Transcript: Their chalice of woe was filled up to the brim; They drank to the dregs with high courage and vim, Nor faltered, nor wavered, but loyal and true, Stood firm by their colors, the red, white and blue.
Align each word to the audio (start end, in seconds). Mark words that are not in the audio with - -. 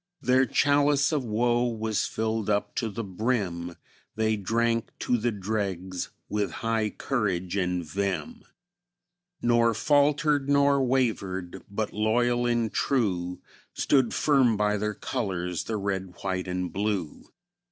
Their 0.19 0.47
chalice 0.47 1.11
of 1.11 1.23
woe 1.23 1.63
was 1.63 2.07
filled 2.07 2.49
up 2.49 2.73
to 2.77 2.89
the 2.89 3.03
brim; 3.03 3.75
They 4.15 4.35
drank 4.35 4.89
to 5.01 5.15
the 5.15 5.31
dregs 5.31 6.09
with 6.27 6.49
high 6.65 6.89
courage 6.89 7.55
and 7.55 7.85
vim, 7.85 8.41
Nor 9.43 9.75
faltered, 9.75 10.49
nor 10.49 10.83
wavered, 10.83 11.61
but 11.69 11.93
loyal 11.93 12.47
and 12.47 12.73
true, 12.73 13.43
Stood 13.75 14.11
firm 14.11 14.57
by 14.57 14.75
their 14.77 14.95
colors, 14.95 15.65
the 15.65 15.77
red, 15.77 16.15
white 16.23 16.47
and 16.47 16.73
blue. 16.73 17.25